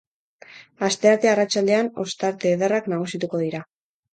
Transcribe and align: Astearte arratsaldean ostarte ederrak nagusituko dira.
Astearte 0.87 1.29
arratsaldean 1.33 1.91
ostarte 2.07 2.57
ederrak 2.57 2.91
nagusituko 2.95 3.45
dira. 3.47 3.63